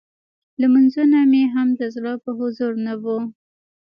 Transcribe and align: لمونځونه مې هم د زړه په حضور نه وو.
لمونځونه 0.61 1.17
مې 1.31 1.43
هم 1.53 1.67
د 1.79 1.81
زړه 1.95 2.13
په 2.23 2.31
حضور 2.39 2.73
نه 2.85 2.93
وو. 3.03 3.19